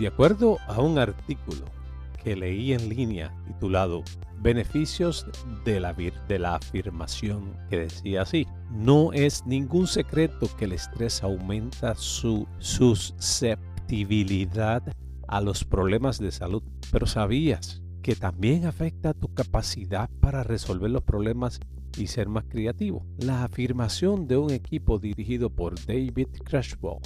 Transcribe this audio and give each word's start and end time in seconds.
De 0.00 0.08
acuerdo 0.08 0.58
a 0.66 0.80
un 0.80 0.98
artículo 0.98 1.66
que 2.24 2.34
leí 2.34 2.72
en 2.72 2.88
línea 2.88 3.32
titulado 3.46 4.02
Beneficios 4.40 5.26
de 5.66 5.78
la, 5.78 5.92
de 5.92 6.38
la 6.38 6.54
afirmación 6.54 7.54
que 7.68 7.80
decía 7.80 8.22
así, 8.22 8.46
no 8.70 9.12
es 9.12 9.44
ningún 9.44 9.86
secreto 9.86 10.48
que 10.56 10.64
el 10.64 10.72
estrés 10.72 11.22
aumenta 11.22 11.94
su 11.96 12.48
susceptibilidad 12.60 14.82
a 15.28 15.42
los 15.42 15.64
problemas 15.64 16.18
de 16.18 16.32
salud, 16.32 16.62
pero 16.90 17.06
¿sabías 17.06 17.82
que 18.00 18.16
también 18.16 18.64
afecta 18.64 19.12
tu 19.12 19.34
capacidad 19.34 20.08
para 20.20 20.42
resolver 20.42 20.90
los 20.90 21.02
problemas 21.02 21.60
y 21.98 22.06
ser 22.06 22.30
más 22.30 22.44
creativo? 22.48 23.04
La 23.18 23.44
afirmación 23.44 24.26
de 24.26 24.38
un 24.38 24.50
equipo 24.50 24.98
dirigido 24.98 25.50
por 25.50 25.74
David 25.84 26.28
Crashball 26.42 27.00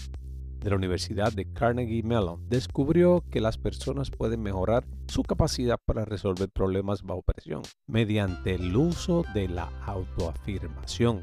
de 0.65 0.71
la 0.71 0.77
Universidad 0.77 1.33
de 1.33 1.45
Carnegie 1.53 2.03
Mellon 2.03 2.49
descubrió 2.49 3.23
que 3.31 3.41
las 3.41 3.59
personas 3.59 4.11
pueden 4.11 4.43
mejorar 4.43 4.85
su 5.07 5.23
capacidad 5.23 5.79
para 5.85 6.07
resolver 6.07 6.49
problemas 6.49 7.03
bajo 7.03 7.23
presión 7.23 7.63
mediante 7.87 8.55
el 8.55 8.75
uso 8.75 9.25
de 9.35 9.47
la 9.47 9.71
autoafirmación. 9.85 11.23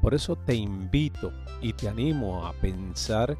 Por 0.00 0.14
eso 0.14 0.36
te 0.36 0.54
invito 0.54 1.30
y 1.60 1.74
te 1.74 1.88
animo 1.88 2.46
a 2.46 2.54
pensar 2.54 3.36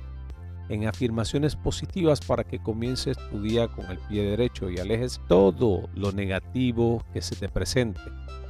en 0.69 0.87
afirmaciones 0.87 1.57
positivas 1.57 2.21
para 2.21 2.45
que 2.45 2.63
comiences 2.63 3.17
tu 3.31 3.41
día 3.43 3.69
con 3.69 3.87
el 3.87 3.99
pie 4.01 4.23
derecho 4.23 4.71
y 4.71 4.79
alejes 4.79 5.21
todo 5.27 5.89
lo 5.95 6.13
negativo 6.13 7.03
que 7.15 7.23
se 7.23 7.35
te 7.37 7.49
presente. 7.49 8.01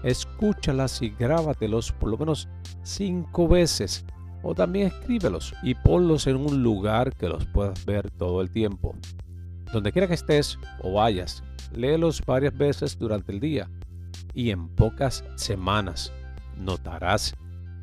Escúchalas 0.03 1.01
y 1.01 1.11
grábatelos 1.11 1.93
por 1.93 2.11
lo 2.11 2.19
menos 2.19 2.48
cinco 2.83 3.47
veces 3.47 4.05
o 4.43 4.55
también 4.55 4.89
escríbelos 4.89 5.55
y 5.62 5.75
ponlos 5.75 6.27
en 6.27 6.37
un 6.37 6.62
lugar 6.62 7.15
que 7.15 7.29
los 7.29 7.45
puedas 7.47 7.84
ver 7.84 8.11
todo 8.11 8.41
el 8.41 8.51
tiempo. 8.51 8.95
Donde 9.73 9.92
quiera 9.92 10.09
que 10.09 10.14
estés 10.14 10.59
o 10.83 10.95
vayas, 10.95 11.42
léelos 11.73 12.23
varias 12.27 12.56
veces 12.56 12.98
durante 12.98 13.33
el 13.33 13.41
día 13.41 13.69
y 14.34 14.51
en 14.51 14.69
pocas 14.69 15.25
semanas 15.37 16.12
notarás 16.56 17.34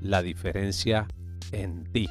la 0.02 0.22
diferencia 0.22 1.08
en 1.52 1.86
ti. 1.92 2.10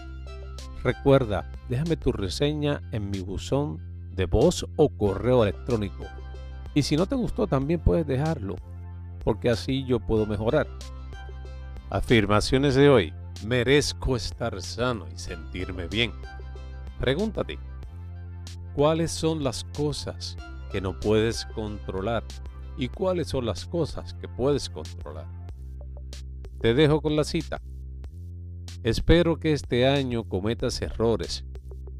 Recuerda, 0.82 1.50
déjame 1.68 1.96
tu 1.96 2.12
reseña 2.12 2.80
en 2.92 3.10
mi 3.10 3.20
buzón 3.20 3.80
de 4.14 4.26
voz 4.26 4.66
o 4.76 4.88
correo 4.88 5.42
electrónico. 5.42 6.04
Y 6.74 6.82
si 6.82 6.96
no 6.96 7.06
te 7.06 7.14
gustó, 7.14 7.46
también 7.46 7.80
puedes 7.80 8.06
dejarlo, 8.06 8.56
porque 9.24 9.50
así 9.50 9.84
yo 9.84 10.00
puedo 10.00 10.26
mejorar. 10.26 10.66
Afirmaciones 11.90 12.74
de 12.74 12.88
hoy 12.88 13.12
merezco 13.44 14.16
estar 14.16 14.60
sano 14.62 15.06
y 15.14 15.18
sentirme 15.18 15.88
bien. 15.88 16.12
Pregúntate, 16.98 17.58
¿cuáles 18.74 19.10
son 19.10 19.44
las 19.44 19.64
cosas 19.64 20.36
que 20.72 20.80
no 20.80 20.98
puedes 20.98 21.44
controlar 21.46 22.24
y 22.78 22.88
cuáles 22.88 23.28
son 23.28 23.46
las 23.46 23.66
cosas 23.66 24.14
que 24.14 24.28
puedes 24.28 24.70
controlar? 24.70 25.26
Te 26.60 26.74
dejo 26.74 27.00
con 27.00 27.16
la 27.16 27.24
cita. 27.24 27.60
Espero 28.82 29.38
que 29.38 29.52
este 29.52 29.86
año 29.86 30.24
cometas 30.24 30.80
errores, 30.80 31.44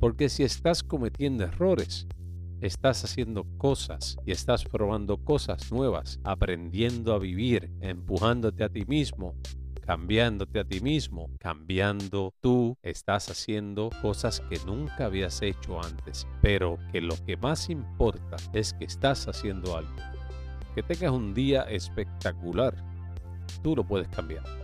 porque 0.01 0.29
si 0.29 0.45
estás 0.45 0.83
cometiendo 0.83 1.45
errores, 1.45 2.07
estás 2.61 3.05
haciendo 3.05 3.45
cosas 3.59 4.17
y 4.25 4.33
estás 4.33 4.64
probando 4.64 5.19
cosas 5.19 5.70
nuevas, 5.70 6.20
aprendiendo 6.25 7.12
a 7.12 7.19
vivir, 7.19 7.70
empujándote 7.81 8.64
a 8.64 8.69
ti 8.69 8.84
mismo 8.87 9.34
cambiándote 9.87 10.59
a 10.59 10.65
ti 10.65 10.81
mismo, 10.81 11.31
cambiando 11.39 12.34
tú, 12.41 12.77
estás 12.83 13.31
haciendo 13.31 13.91
cosas 14.03 14.41
que 14.51 14.59
nunca 14.67 15.06
habías 15.06 15.41
hecho 15.42 15.81
antes, 15.83 16.27
pero 16.42 16.77
que 16.91 17.01
lo 17.01 17.15
que 17.25 17.37
más 17.37 17.70
importa 17.70 18.37
es 18.53 18.75
que 18.75 18.84
estás 18.84 19.29
haciendo 19.29 19.77
algo. 19.77 19.95
Que 20.74 20.83
tengas 20.83 21.13
un 21.13 21.33
día 21.33 21.63
espectacular, 21.63 22.74
tú 23.63 23.77
lo 23.77 23.85
puedes 23.85 24.08
cambiar. 24.08 24.55